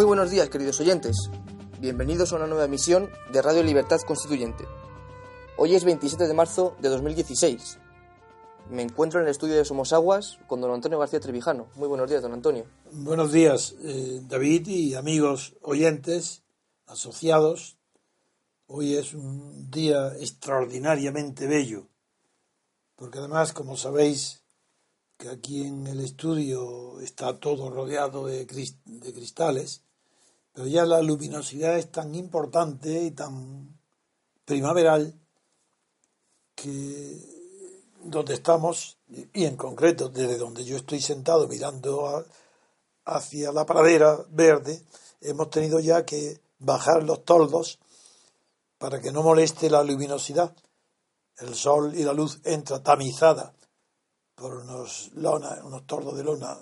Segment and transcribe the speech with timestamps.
[0.00, 1.28] Muy buenos días, queridos oyentes.
[1.78, 4.64] Bienvenidos a una nueva emisión de Radio Libertad Constituyente.
[5.58, 7.78] Hoy es 27 de marzo de 2016.
[8.70, 11.68] Me encuentro en el estudio de Somos Aguas con don Antonio García Trevijano.
[11.74, 12.64] Muy buenos días, don Antonio.
[12.92, 16.44] Buenos días, eh, David y amigos oyentes,
[16.86, 17.76] asociados.
[18.68, 21.88] Hoy es un día extraordinariamente bello,
[22.96, 24.44] porque además, como sabéis,
[25.18, 29.84] que aquí en el estudio está todo rodeado de, de cristales,
[30.52, 33.78] pero ya la luminosidad es tan importante y tan
[34.44, 35.14] primaveral
[36.54, 37.40] que
[38.02, 42.26] donde estamos, y en concreto desde donde yo estoy sentado mirando
[43.04, 44.82] hacia la pradera verde,
[45.20, 47.78] hemos tenido ya que bajar los toldos
[48.78, 50.54] para que no moleste la luminosidad.
[51.38, 53.54] El sol y la luz entra tamizada
[54.34, 56.58] por unos, lona, unos tordos de lona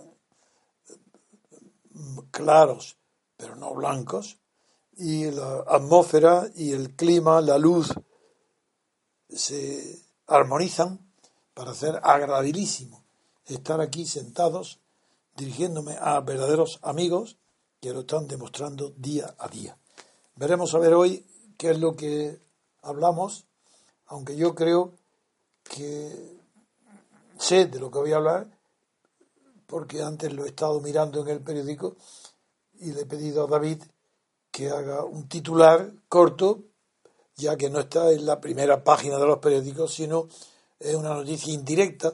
[2.30, 2.97] claros,
[3.38, 4.36] pero no blancos,
[4.98, 7.94] y la atmósfera y el clima, la luz,
[9.30, 11.10] se armonizan
[11.54, 13.04] para hacer agradabilísimo
[13.46, 14.80] estar aquí sentados
[15.36, 17.38] dirigiéndome a verdaderos amigos
[17.80, 19.78] que lo están demostrando día a día.
[20.34, 21.24] Veremos a ver hoy
[21.56, 22.40] qué es lo que
[22.82, 23.46] hablamos,
[24.06, 24.94] aunque yo creo
[25.62, 26.38] que
[27.38, 28.58] sé de lo que voy a hablar,
[29.66, 31.96] porque antes lo he estado mirando en el periódico
[32.80, 33.82] y le he pedido a David
[34.50, 36.64] que haga un titular corto,
[37.36, 40.28] ya que no está en la primera página de los periódicos, sino
[40.78, 42.12] es una noticia indirecta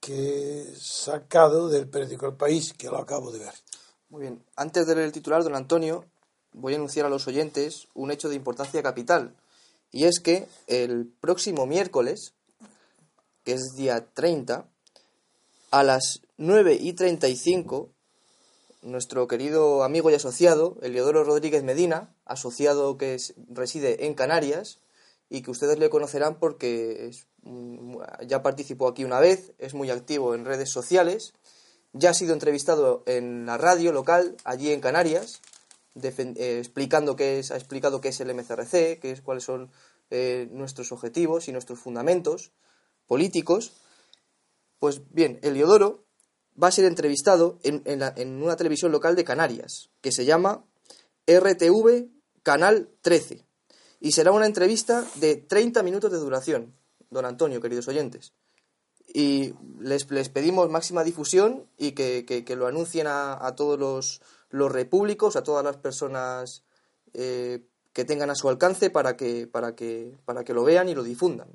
[0.00, 3.54] que he sacado del periódico El País, que lo acabo de ver.
[4.10, 4.44] Muy bien.
[4.56, 6.04] Antes de leer el titular, don Antonio,
[6.52, 9.36] voy a anunciar a los oyentes un hecho de importancia capital.
[9.90, 12.34] Y es que el próximo miércoles,
[13.44, 14.68] que es día 30,
[15.70, 17.90] a las 9 y 35,
[18.90, 23.16] nuestro querido amigo y asociado, Eliodoro Rodríguez Medina, asociado que
[23.48, 24.80] reside en Canarias,
[25.30, 27.10] y que ustedes le conocerán porque
[28.26, 31.34] ya participó aquí una vez, es muy activo en redes sociales,
[31.92, 35.40] ya ha sido entrevistado en la radio local allí en Canarias,
[36.02, 39.70] eh, explicando qué es, ha explicado qué es el MCRC, qué es, cuáles son
[40.10, 42.52] eh, nuestros objetivos y nuestros fundamentos
[43.06, 43.72] políticos.
[44.78, 46.04] Pues bien, Eliodoro
[46.62, 50.64] va a ser entrevistado en, una televisión local de Canarias, que se llama
[51.26, 52.08] RTV
[52.42, 53.44] Canal 13
[54.00, 56.74] y será una entrevista de 30 minutos de duración,
[57.10, 58.32] don Antonio, queridos oyentes.
[59.06, 64.20] Y les, les pedimos máxima difusión y que, lo anuncien a, todos los,
[64.50, 66.62] los, repúblicos, a todas las personas
[67.14, 70.94] eh, que tengan a su alcance para que, para, que, para que lo vean y
[70.94, 71.48] lo difundan.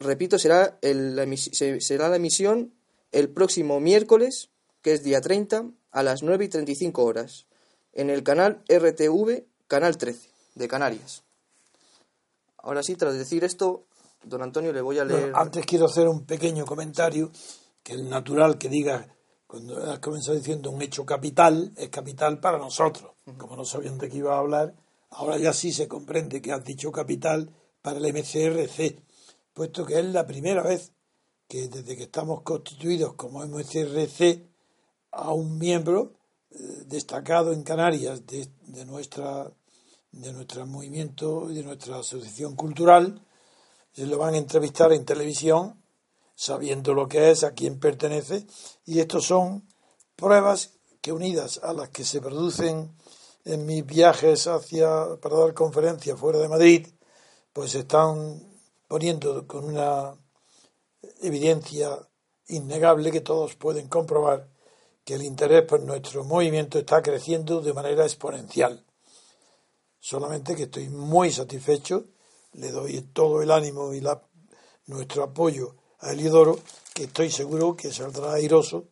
[0.00, 1.38] Repito, será, el,
[1.80, 2.72] será la emisión
[3.12, 4.50] el próximo miércoles,
[4.80, 7.46] que es día 30, a las 9 y 35 horas,
[7.92, 11.22] en el canal RTV, canal 13 de Canarias.
[12.58, 13.84] Ahora sí, tras decir esto,
[14.24, 15.32] don Antonio, le voy a leer.
[15.34, 17.30] antes quiero hacer un pequeño comentario,
[17.82, 19.08] que es natural que diga
[19.46, 23.12] cuando has comenzado diciendo un hecho capital, es capital para nosotros.
[23.36, 24.74] Como no sabían de qué iba a hablar,
[25.10, 27.50] ahora ya sí se comprende que has dicho capital
[27.82, 29.02] para el MCRC,
[29.52, 30.92] puesto que es la primera vez
[31.48, 34.46] que desde que estamos constituidos como MCRC
[35.12, 36.14] a un miembro
[36.50, 39.52] eh, destacado en Canarias de, de nuestra
[40.12, 43.24] de nuestro movimiento y de nuestra asociación cultural.
[43.92, 45.82] Se lo van a entrevistar en televisión,
[46.34, 48.46] sabiendo lo que es, a quién pertenece,
[48.84, 49.66] y estos son
[50.16, 52.94] pruebas que unidas a las que se producen
[53.44, 56.86] en mis viajes hacia para dar conferencias fuera de Madrid,
[57.52, 58.40] pues están
[58.86, 60.14] poniendo con una
[61.20, 61.98] evidencia
[62.48, 64.48] innegable que todos pueden comprobar
[65.04, 68.84] que el interés por nuestro movimiento está creciendo de manera exponencial.
[69.98, 72.06] Solamente que estoy muy satisfecho,
[72.52, 74.22] le doy todo el ánimo y la,
[74.86, 76.58] nuestro apoyo a Elidoro,
[76.94, 78.88] que estoy seguro que saldrá airoso,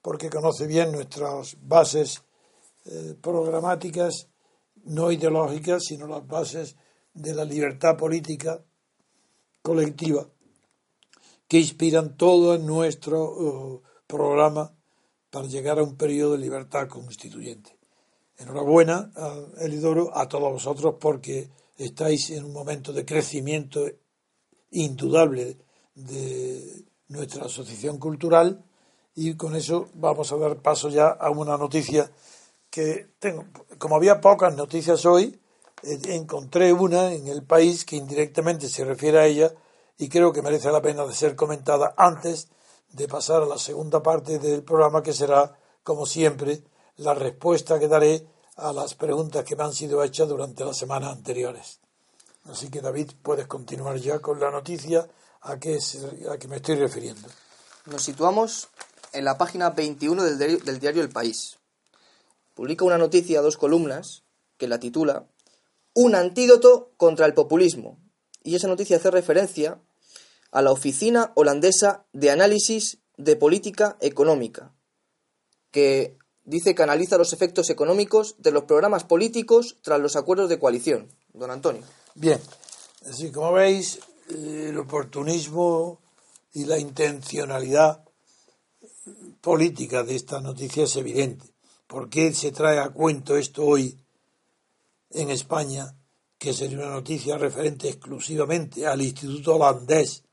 [0.00, 2.22] porque conoce bien nuestras bases
[2.86, 4.28] eh, programáticas,
[4.84, 6.76] no ideológicas, sino las bases
[7.12, 8.62] de la libertad política
[9.62, 10.28] colectiva,
[11.48, 14.72] que inspiran todo nuestro uh, programa
[15.30, 17.76] para llegar a un periodo de libertad constituyente.
[18.38, 19.12] Enhorabuena,
[19.58, 23.88] Elidoro, a todos vosotros porque estáis en un momento de crecimiento
[24.70, 25.56] indudable
[25.94, 28.64] de nuestra asociación cultural
[29.14, 32.10] y con eso vamos a dar paso ya a una noticia
[32.70, 33.44] que tengo.
[33.78, 35.38] Como había pocas noticias hoy,
[35.84, 39.54] eh, encontré una en el país que indirectamente se refiere a ella
[39.98, 42.48] y creo que merece la pena de ser comentada antes
[42.90, 46.62] de pasar a la segunda parte del programa que será, como siempre,
[46.96, 48.26] la respuesta que daré
[48.56, 51.80] a las preguntas que me han sido hechas durante las semanas anteriores.
[52.44, 55.08] Así que David, puedes continuar ya con la noticia
[55.40, 55.78] a que,
[56.30, 57.28] a que me estoy refiriendo.
[57.86, 58.68] Nos situamos
[59.12, 61.58] en la página 21 del diario, del diario El País.
[62.54, 64.22] Publica una noticia, dos columnas,
[64.56, 65.26] que la titula
[65.94, 67.98] Un antídoto contra el populismo.
[68.44, 69.80] Y esa noticia hace referencia
[70.52, 74.72] a la Oficina Holandesa de Análisis de Política Económica,
[75.72, 80.58] que dice que analiza los efectos económicos de los programas políticos tras los acuerdos de
[80.58, 81.08] coalición.
[81.32, 81.82] Don Antonio.
[82.14, 82.38] Bien,
[83.10, 83.98] así como veis,
[84.28, 86.00] el oportunismo
[86.52, 88.04] y la intencionalidad
[89.40, 91.46] política de esta noticia es evidente.
[91.86, 93.98] ¿Por qué se trae a cuento esto hoy
[95.10, 95.94] en España,
[96.44, 100.24] que sería una noticia referente exclusivamente al Instituto Holandés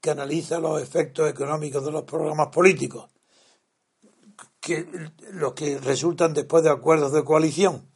[0.00, 3.08] que analiza los efectos económicos de los programas políticos?
[4.60, 4.86] que
[5.32, 7.88] los que resultan después de acuerdos de coalición.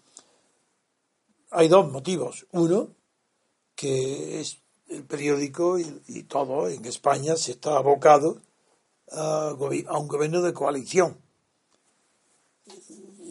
[1.51, 2.47] Hay dos motivos.
[2.53, 2.91] Uno,
[3.75, 8.43] que es el periódico y, todo en España se está abocado
[9.11, 11.19] a, a un gobierno de coalición.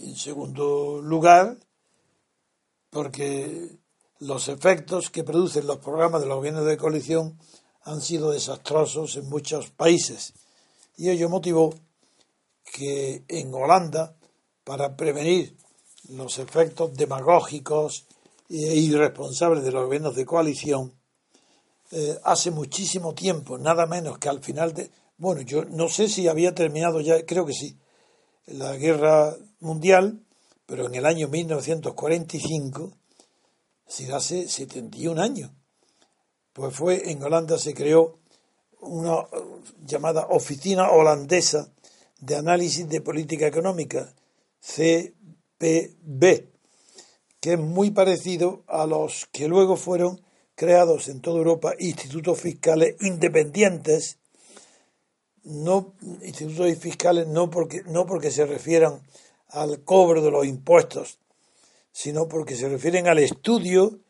[0.01, 1.57] En segundo lugar,
[2.89, 3.79] porque
[4.25, 7.37] los efectos que producen los programas de los gobiernos de coalición
[7.83, 10.33] han sido desastrosos en muchos países.
[10.97, 11.73] Y ello motivó
[12.63, 14.15] que en Holanda,
[14.63, 15.55] para prevenir
[16.09, 18.07] los efectos demagógicos
[18.49, 20.93] e irresponsables de los gobiernos de coalición,
[21.91, 24.89] eh, hace muchísimo tiempo, nada menos que al final de...
[25.17, 27.77] Bueno, yo no sé si había terminado ya, creo que sí,
[28.47, 30.23] la guerra mundial,
[30.65, 32.91] pero en el año 1945,
[33.87, 35.51] si hace 71 años,
[36.53, 38.19] pues fue en Holanda se creó
[38.79, 39.25] una
[39.85, 41.71] llamada Oficina Holandesa
[42.19, 44.13] de Análisis de Política Económica,
[44.61, 46.47] CPB,
[47.39, 50.21] que es muy parecido a los que luego fueron
[50.55, 54.17] creados en toda Europa institutos fiscales independientes,
[55.43, 55.93] no
[56.23, 59.01] institutos fiscales no porque, no porque se refieran
[59.49, 61.19] al cobro de los impuestos,
[61.95, 64.01] sino porque se refieren al estudio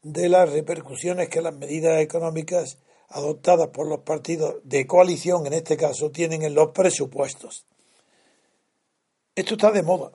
[0.00, 2.78] de las repercusiones que las medidas económicas
[3.10, 7.66] adoptadas por los partidos de coalición, en este caso, tienen en los presupuestos.
[9.34, 10.12] Esto está de moda,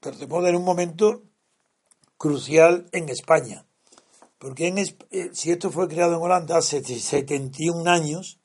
[0.00, 1.22] pero de moda en un momento
[2.18, 3.64] crucial en España,
[4.36, 8.38] porque en, eh, si esto fue creado en Holanda hace 71 años,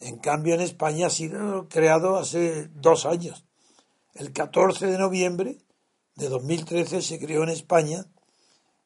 [0.00, 3.44] en cambio en España ha sido creado hace dos años.
[4.14, 5.58] El 14 de noviembre
[6.16, 8.06] de 2013 se creó en España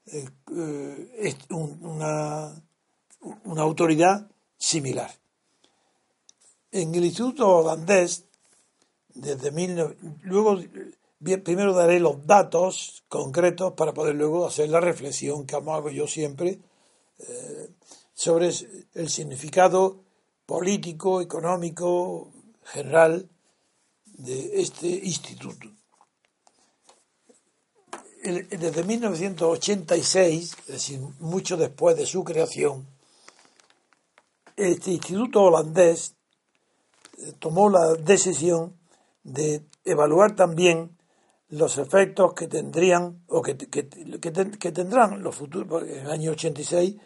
[0.07, 2.63] eh, eh, una
[3.63, 5.11] autoridad similar.
[6.71, 8.25] En el Instituto Holandés,
[9.15, 10.59] desde mil, luego
[11.43, 16.61] primero daré los datos concretos para poder luego hacer la reflexión que hago yo siempre
[17.19, 17.71] eh,
[18.15, 18.51] sobre
[18.95, 20.01] el significado
[20.47, 22.31] político, económico,
[22.65, 23.29] general
[24.05, 25.78] de este instituto.
[28.33, 32.87] Desde 1986, es decir, mucho después de su creación,
[34.57, 36.17] este instituto holandés
[37.19, 38.77] eh, tomó la decisión
[39.23, 40.99] de evaluar también
[41.49, 46.97] los efectos que tendrían o que, tendrán los futuros, en el año 86,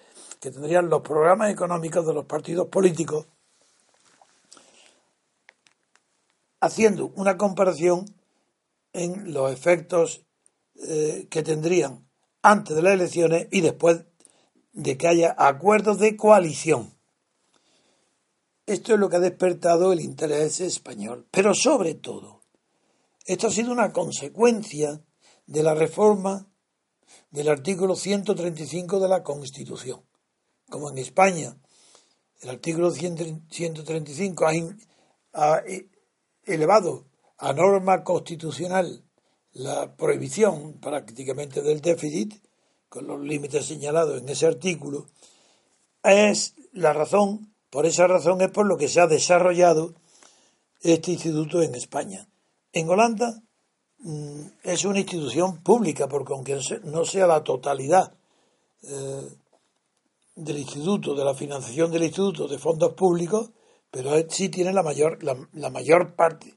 [0.40, 3.26] que tendrían los programas económicos de los partidos políticos,
[6.60, 8.06] haciendo una comparación
[8.92, 10.24] en los efectos
[10.82, 12.08] eh, que tendrían
[12.42, 14.04] antes de las elecciones y después
[14.72, 16.92] de que haya acuerdos de coalición.
[18.66, 21.26] Esto es lo que ha despertado el interés español.
[21.30, 22.42] Pero sobre todo,
[23.26, 25.04] esto ha sido una consecuencia
[25.46, 26.48] de la reforma
[27.30, 30.04] del artículo 135 de la Constitución.
[30.68, 31.56] Como en España
[32.40, 34.46] el artículo 135
[35.34, 35.62] ha,
[36.44, 37.06] elevado
[37.38, 39.04] a norma constitucional
[39.54, 42.34] la prohibición prácticamente del déficit,
[42.88, 45.06] con los límites señalados en ese artículo,
[46.02, 49.94] es la razón por esa razón es por lo que se ha desarrollado
[50.82, 52.28] este instituto en España.
[52.70, 53.42] En Holanda
[54.00, 58.12] mm, es una institución pública, porque aunque no sea la totalidad
[58.82, 59.26] eh,
[60.34, 63.52] del instituto, de la financiación del instituto de fondos públicos,
[63.90, 66.54] pero sí tiene la mayor, la, mayor parte.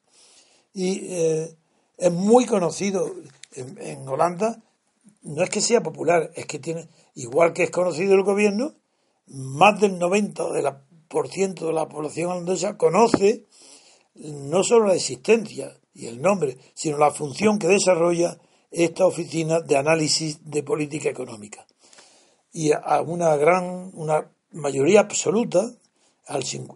[0.74, 1.56] Y eh,
[1.98, 3.12] es muy conocido
[3.54, 4.62] en, Holanda,
[5.24, 8.74] no es que sea popular, es que tiene, igual que es conocido el gobierno,
[9.28, 10.82] más del 90% de la
[11.16, 13.46] de la población holandesa conoce
[14.16, 18.38] no solo la existencia y el nombre, sino la función que desarrolla
[18.70, 21.66] esta oficina de análisis de política económica.
[22.52, 25.72] Y a una gran, una mayoría absoluta,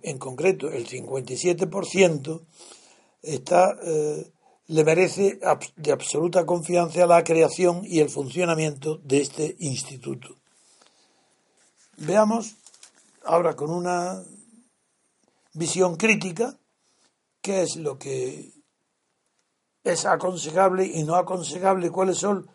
[0.03, 2.41] en concreto el 57%,
[3.21, 4.31] está, eh,
[4.69, 5.39] le merece
[5.77, 10.37] de absoluta confianza la creación y el funcionamiento de este instituto.
[11.97, 12.55] Veamos
[13.25, 14.23] ahora con una
[15.53, 16.55] visión crítica
[17.41, 18.51] qué es lo que
[19.83, 22.47] es aconsejable y no aconsejable, cuáles son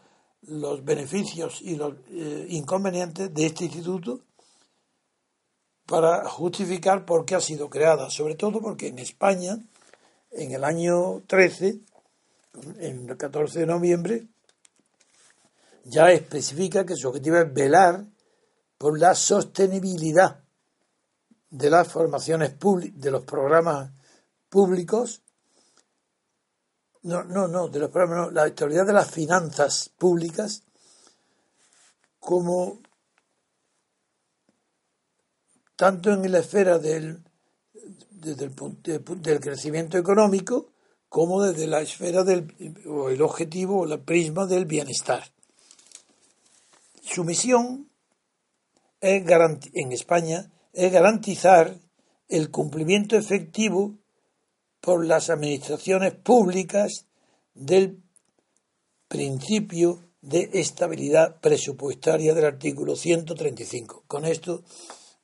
[0.42, 4.20] los beneficios y los eh, inconvenientes de este instituto
[5.84, 9.58] para justificar por qué ha sido creada, sobre todo porque en España,
[10.30, 11.80] en el año 13,
[12.78, 14.28] en el 14 de noviembre,
[15.84, 18.04] ya especifica que su objetivo es velar
[18.78, 20.42] por la sostenibilidad
[21.50, 23.92] de las formaciones de los programas
[24.48, 25.22] públicos,
[27.02, 30.62] no, no, no, de los programas, no, la estabilidad de las finanzas públicas
[32.18, 32.80] como
[35.76, 37.22] tanto en la esfera del,
[38.10, 40.73] desde el, del crecimiento económico
[41.14, 42.52] como desde la esfera del
[42.88, 45.22] o el objetivo o el prisma del bienestar.
[47.04, 47.88] Su misión
[49.00, 49.22] es
[49.74, 51.78] en España es garantizar
[52.28, 53.94] el cumplimiento efectivo
[54.80, 57.06] por las administraciones públicas
[57.54, 58.02] del
[59.06, 64.02] principio de estabilidad presupuestaria del artículo 135.
[64.08, 64.64] Con esto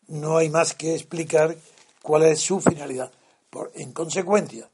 [0.07, 1.57] no hay más que explicar
[2.01, 3.11] cuál es su finalidad.
[3.51, 4.71] Por, en consecuencia,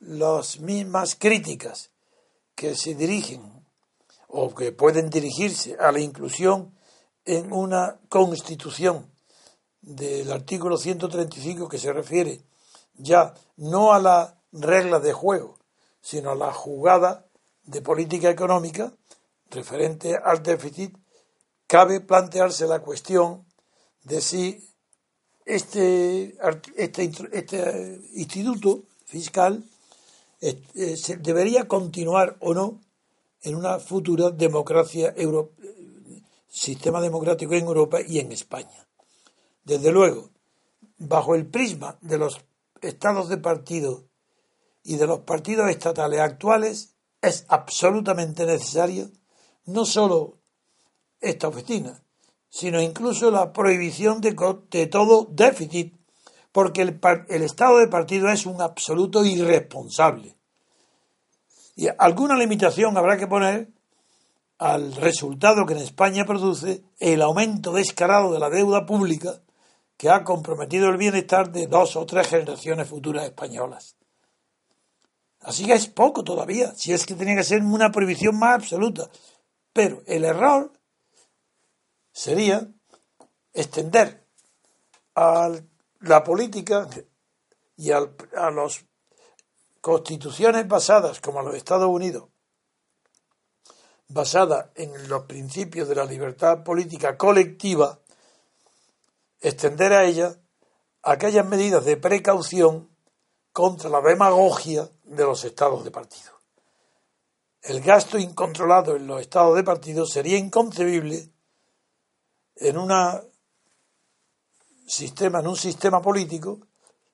[0.00, 1.90] las mismas críticas
[2.54, 3.64] que se dirigen
[4.28, 6.74] o que pueden dirigirse a la inclusión
[7.24, 9.10] en una constitución
[9.80, 12.40] del artículo 135 que se refiere
[12.94, 15.58] ya no a la regla de juego,
[16.00, 17.26] sino a la jugada
[17.64, 18.92] de política económica
[19.50, 20.96] referente al déficit,
[21.66, 23.44] cabe plantearse la cuestión
[24.04, 24.68] de si
[25.44, 26.36] este,
[26.76, 29.64] este, este instituto fiscal
[30.40, 30.62] eh,
[31.20, 32.80] debería continuar o no
[33.42, 35.52] en una futura democracia euro,
[36.48, 38.86] sistema democrático en Europa y en España.
[39.64, 40.30] Desde luego,
[40.98, 42.40] bajo el prisma de los
[42.80, 44.04] estados de partido
[44.82, 49.10] y de los partidos estatales actuales, es absolutamente necesario
[49.64, 50.38] no solo
[51.20, 52.02] esta oficina,
[52.48, 55.95] sino incluso la prohibición de, todo déficit,
[56.56, 60.38] porque el, estado de partido es un absoluto irresponsable.
[61.74, 63.68] Y alguna limitación habrá que poner
[64.56, 69.42] al resultado que en España produce el aumento descarado de la deuda pública
[69.98, 73.96] que ha comprometido el bienestar de dos o tres generaciones futuras españolas.
[75.40, 79.10] Así que es poco todavía, si es que tenía que ser una prohibición más absoluta.
[79.74, 80.72] Pero el error
[82.12, 82.66] sería
[83.52, 84.24] extender
[85.14, 85.50] a
[86.06, 86.88] la política
[87.76, 88.84] y a las
[89.80, 92.28] constituciones basadas, como los Estados Unidos,
[94.08, 98.00] basadas en los principios de la libertad política colectiva,
[99.40, 100.36] extender a ella
[101.02, 102.88] aquellas medidas de precaución
[103.52, 106.32] contra la demagogia de los estados de partido.
[107.62, 111.30] El gasto incontrolado en los estados de partido sería inconcebible
[112.56, 113.22] en una
[114.86, 116.60] sistema, en un sistema político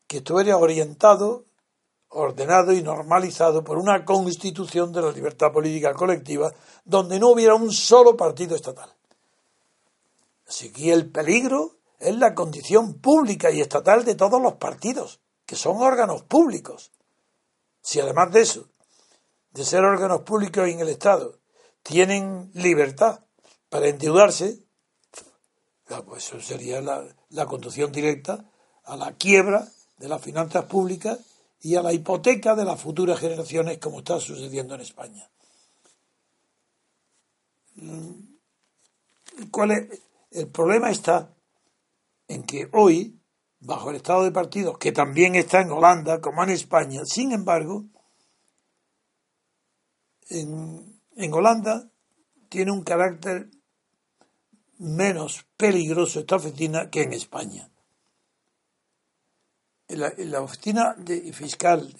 [0.07, 1.47] que estuviera orientado,
[2.09, 6.53] ordenado y normalizado por una constitución de la libertad política colectiva
[6.85, 8.93] donde no hubiera un solo partido estatal.
[10.47, 15.57] Así que el peligro es la condición pública y estatal de todos los partidos, que
[15.57, 16.93] son órganos públicos.
[17.81, 18.69] Si además de eso,
[19.53, 21.39] de ser órganos públicos en el Estado,
[21.83, 23.21] tienen libertad
[23.71, 24.63] para endeudarse,
[26.07, 27.05] pues eso sería la,
[27.47, 28.45] conducción directa
[28.85, 31.19] a la quiebra de las finanzas públicas
[31.61, 35.31] y a la hipoteca de las futuras generaciones como está sucediendo en España.
[37.77, 38.13] Mm,
[39.51, 40.03] ¿Cuál es?
[40.31, 41.35] El problema está
[42.29, 43.21] en que hoy,
[43.61, 47.85] bajo el estado de partidos, que también está en Holanda como en España, sin embargo,
[50.31, 51.91] en, en Holanda
[52.49, 53.51] tiene un carácter
[54.79, 57.71] menos peligroso esta oficina que en España.
[59.89, 60.97] La, la oficina
[61.33, 61.95] fiscal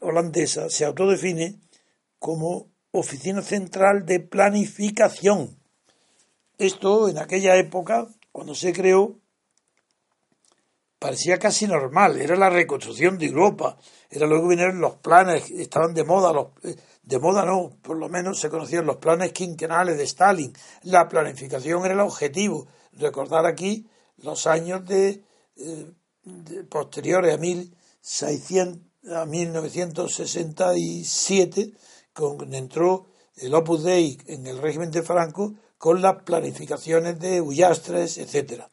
[0.00, 1.60] holandesa se autodefine
[2.18, 5.58] como oficina central de planificación.
[6.58, 9.18] Esto en aquella época, cuando se creó,
[10.98, 13.78] parecía casi normal, era la reconstrucción de Europa,
[14.10, 18.08] era luego vinieron los planes, estaban de moda, los, eh, de moda no, por lo
[18.08, 23.86] menos se conocían los planes quinquenales de Stalin, la planificación era el objetivo, recordar aquí
[24.18, 25.22] los años de,
[25.56, 25.92] eh,
[26.68, 28.82] posteriores a, 1600,
[29.12, 31.74] a 1967,
[32.12, 38.18] cuando entró el Opus Dei en el régimen de Franco con las planificaciones de Ullastres,
[38.18, 38.68] etcétera.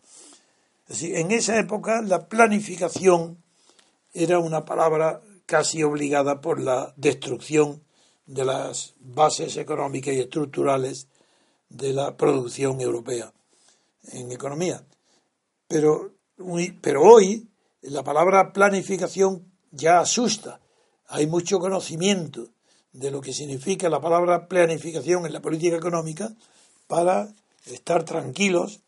[0.89, 3.43] En esa época la planificación
[4.11, 7.83] era una palabra casi obligada por la destrucción
[8.25, 11.07] de las bases económicas y estructurales
[11.69, 13.33] de la producción europea
[14.11, 14.83] en economía.
[15.67, 16.11] Pero,
[16.81, 17.47] pero hoy
[17.81, 20.59] la palabra planificación ya asusta.
[21.07, 22.49] Hay mucho conocimiento
[22.91, 26.31] de lo que significa la palabra planificación en la política económica
[26.87, 27.33] para
[27.65, 28.81] estar tranquilos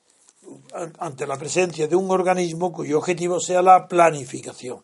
[0.99, 4.83] ante la presencia de un organismo cuyo objetivo sea la planificación.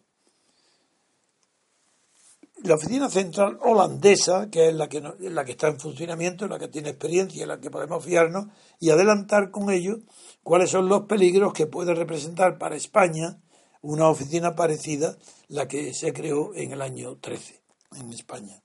[2.63, 6.67] La oficina central holandesa, que es la que, la que está en funcionamiento, la que
[6.67, 8.47] tiene experiencia, en la que podemos fiarnos
[8.79, 9.97] y adelantar con ello
[10.43, 13.41] cuáles son los peligros que puede representar para España
[13.81, 17.61] una oficina parecida, la que se creó en el año 13
[17.99, 18.61] en España.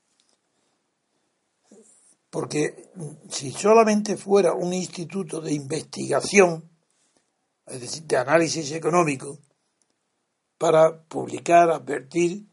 [2.30, 2.90] Porque
[3.30, 6.68] si solamente fuera un instituto de investigación,
[7.66, 9.38] es decir, de análisis económico,
[10.58, 12.46] para publicar, advertir,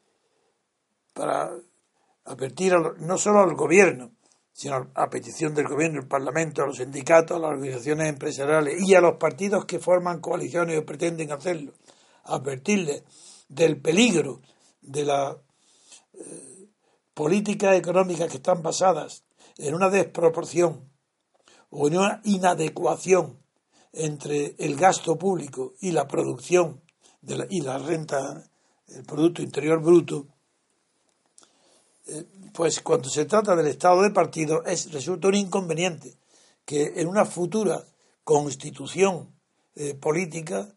[1.14, 1.52] para
[2.26, 4.12] advertir no solo al gobierno,
[4.54, 8.94] sino a petición del gobierno, el Parlamento, a los sindicatos, a las organizaciones empresariales y
[8.94, 11.74] a los partidos que forman coaliciones o pretenden hacerlo,
[12.26, 13.04] advertirles
[13.50, 14.42] del peligro
[14.82, 15.38] de las
[16.14, 16.68] eh,
[17.14, 19.24] políticas económicas que están basadas
[19.58, 20.90] en una desproporción
[21.70, 23.40] o en una inadecuación
[23.92, 26.82] entre el gasto público y la producción
[27.50, 28.44] y la renta,
[28.88, 30.28] el Producto Interior Bruto,
[32.54, 36.18] pues cuando se trata del estado de partido es, resulta un inconveniente
[36.66, 37.86] que en una futura
[38.24, 39.34] constitución
[39.76, 40.76] eh, política,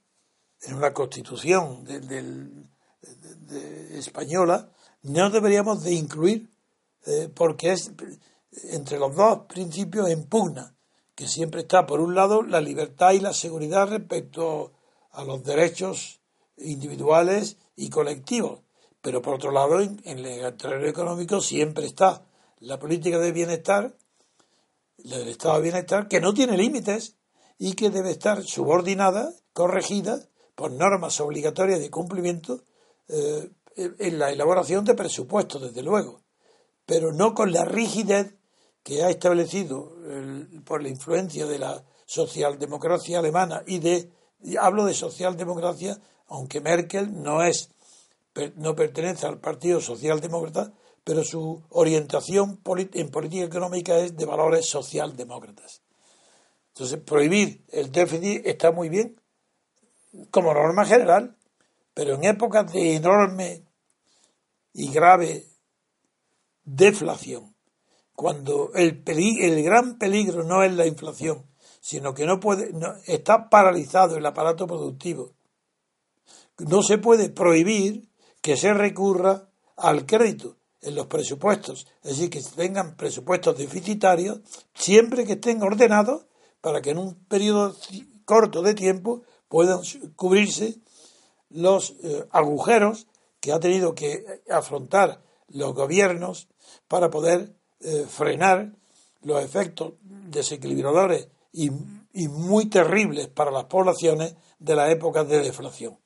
[0.63, 1.85] en una constitución
[3.93, 4.71] española,
[5.03, 6.51] no deberíamos de incluir,
[7.07, 7.93] eh, porque es
[8.71, 10.75] entre los dos principios en pugna
[11.15, 14.73] que siempre está, por un lado, la libertad y la seguridad respecto
[15.13, 16.21] a los derechos
[16.59, 18.61] individuales y colectivos,
[19.07, 22.25] pero por otro lado, en, el terreno económico siempre está
[22.59, 23.95] la política de bienestar,
[24.97, 27.15] la del estado de bienestar, que no tiene límites
[27.57, 30.19] y que debe estar subordinada, corregida
[30.57, 32.65] por normas obligatorias de cumplimiento
[33.07, 36.23] eh, en la elaboración de presupuestos, desde luego,
[36.85, 38.35] pero no con la rigidez
[38.83, 39.93] que ha establecido
[40.65, 44.11] por la influencia de la socialdemocracia alemana y de
[44.61, 47.71] hablo de socialdemocracia aunque Merkel no es
[48.57, 50.73] no pertenece al Partido Socialdemócrata
[51.05, 52.61] pero su orientación
[52.95, 55.83] en política económica es de valores socialdemócratas
[56.69, 59.21] entonces prohibir el déficit está muy bien
[60.31, 61.37] como norma general
[61.95, 63.65] pero en épocas de enorme
[64.73, 65.47] y grave
[66.65, 67.57] deflación
[68.17, 71.45] cuando el, el gran peligro no es la inflación,
[71.81, 72.73] sino que no puede,
[73.07, 75.35] está paralizado el aparato productivo.
[76.59, 78.09] No se puede prohibir
[78.47, 84.39] que se recurra al crédito en los presupuestos, es decir, que tengan presupuestos deficitarios
[84.73, 86.27] siempre que estén ordenados
[86.61, 87.75] para que en un periodo
[88.25, 89.81] corto de tiempo puedan
[90.15, 90.77] cubrirse
[91.51, 93.09] los eh, agujeros
[93.41, 96.47] que ha tenido que afrontar los gobiernos
[96.87, 98.71] para poder eh, frenar
[99.23, 101.71] los efectos desequilibradores y,
[102.29, 105.99] muy terribles para las poblaciones de las épocas de deflación.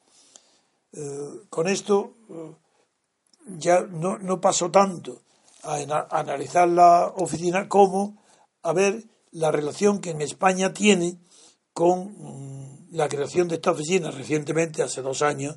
[0.92, 2.54] Eh, con esto eh,
[3.58, 5.22] ya no, no paso tanto
[5.62, 5.76] a,
[6.10, 8.22] analizar la oficina como
[8.62, 11.18] a ver la relación que en España tiene
[11.72, 15.56] con mm, la creación de esta oficina recientemente, hace dos años,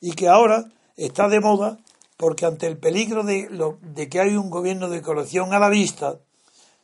[0.00, 1.78] y que ahora está de moda
[2.16, 5.68] porque ante el peligro de, lo, de que hay un gobierno de coalición a la
[5.68, 6.20] vista,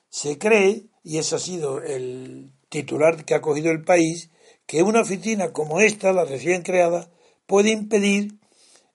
[0.08, 4.30] se cree, y ese ha sido el titular que ha cogido el país,
[4.66, 7.10] que una oficina como esta, la recién creada,
[7.50, 8.38] puede impedir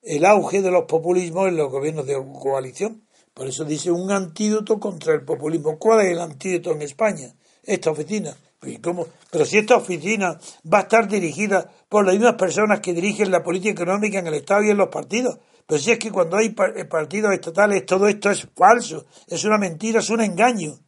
[0.02, 3.04] el auge de los populismos en los gobiernos de coalición.
[3.34, 5.78] Por eso dice un antídoto contra el populismo.
[5.78, 7.36] ¿Cuál es el antídoto en España?
[7.64, 8.34] Esta oficina.
[8.62, 10.40] Pero si esta oficina
[10.74, 14.36] va a estar dirigida por las mismas personas que dirigen la política económica en el
[14.36, 15.38] Estado y en los partidos,
[15.68, 19.58] pero si es que cuando hay eh, partidos estatales todo esto es falso, es una
[19.58, 20.80] mentira, es un engaño.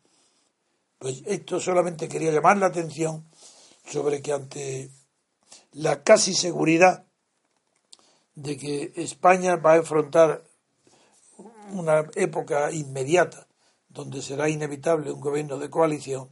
[0.98, 3.28] Pues esto solamente quería llamar la atención
[3.86, 4.90] sobre que ante
[5.74, 7.07] la casi seguridad
[8.38, 10.44] de que España va a afrontar
[11.72, 13.48] una época inmediata
[13.90, 16.30] donde será inevitable un gobierno de coalición,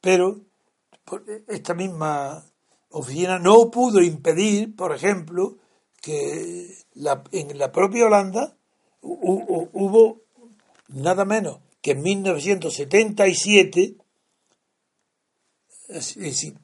[0.00, 0.40] pero
[1.48, 2.46] esta misma
[2.88, 5.58] oficina no pudo impedir, por ejemplo,
[6.00, 6.78] que
[7.32, 8.56] en la propia Holanda
[9.02, 10.22] hubo
[10.88, 13.96] nada menos que en 1977,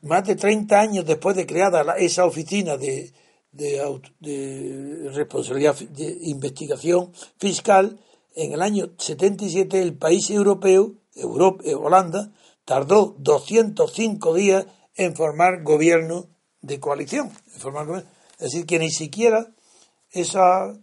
[0.01, 3.13] más de 30 años después de creada esa oficina de,
[3.55, 7.99] de, responsabilidad de investigación fiscal,
[8.35, 12.33] en el año 77 el país europeo, Europa, eh, Holanda,
[12.65, 16.27] tardó 205 días en formar gobierno
[16.61, 17.31] de coalición.
[17.55, 19.55] Es decir, que ni siquiera
[20.11, 20.75] esa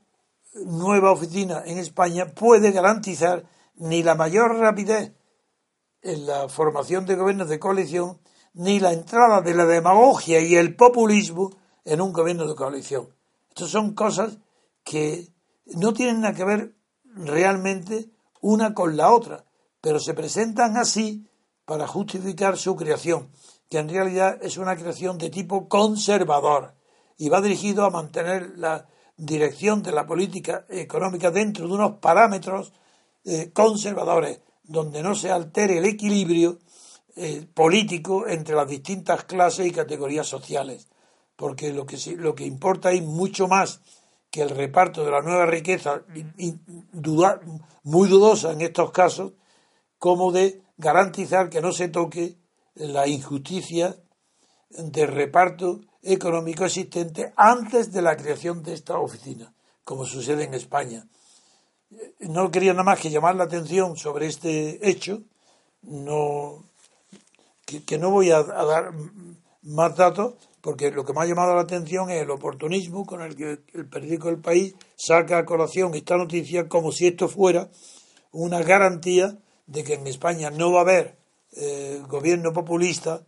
[0.53, 5.11] nueva oficina en España puede garantizar ni la mayor rapidez
[6.01, 8.19] en la formación de gobiernos de coalición,
[8.53, 11.51] ni la entrada de la demagogia y el populismo
[11.85, 13.09] en un gobierno de coalición.
[13.49, 14.37] Estas son cosas
[14.83, 15.27] que
[15.65, 18.09] no tienen nada que ver realmente
[18.41, 19.45] una con la otra,
[19.81, 21.27] pero se presentan así
[21.65, 23.29] para justificar su creación,
[23.69, 26.75] que en realidad es una creación de tipo conservador
[27.17, 32.73] y va dirigido a mantener la dirección de la política económica dentro de unos parámetros
[33.23, 36.59] eh, conservadores, donde no se altere el equilibrio
[37.15, 40.87] eh, político entre las distintas clases y categorías sociales,
[41.41, 43.81] porque lo que, lo que importa es mucho más
[44.29, 46.03] que el reparto de la nueva riqueza,
[47.81, 49.33] muy dudosa en estos casos,
[49.97, 52.35] como de garantizar que no se toque
[52.75, 53.95] la injusticia
[54.69, 59.51] de reparto económico existente antes de la creación de esta oficina,
[59.83, 61.07] como sucede en España.
[62.19, 65.23] No quería nada más que llamar la atención sobre este hecho,
[65.81, 66.65] no,
[67.65, 68.93] que, no voy a, dar
[69.63, 73.35] más datos, porque lo que me ha llamado la atención es el oportunismo con el
[73.35, 77.69] que el periódico El País saca a colación esta noticia como si esto fuera
[78.31, 81.17] una garantía de que en España no va a haber
[81.53, 83.25] eh, gobierno populista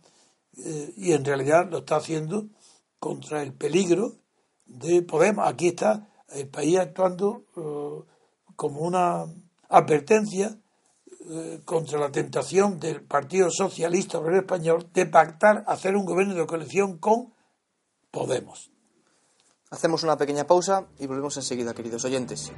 [0.56, 2.46] eh, y en realidad lo está haciendo
[2.98, 4.14] contra el peligro
[4.66, 5.46] de Podemos.
[5.46, 8.10] Aquí está el país actuando eh,
[8.56, 9.26] como una
[9.68, 10.56] advertencia
[11.30, 16.46] eh, contra la tentación del Partido Socialista Obrero Español de pactar hacer un gobierno de
[16.46, 17.32] coalición con
[18.10, 18.70] Podemos.
[19.70, 22.52] Hacemos una pequeña pausa y volvemos enseguida, queridos oyentes.